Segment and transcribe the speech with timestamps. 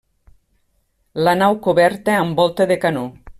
[1.27, 3.05] La nau coberta amb volta de canó.